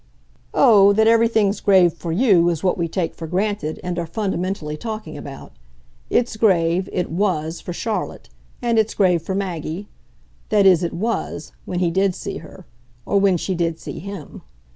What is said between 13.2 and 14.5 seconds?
she did see HIM."